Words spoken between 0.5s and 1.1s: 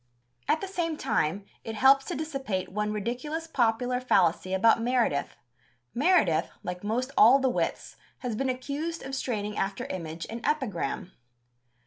the same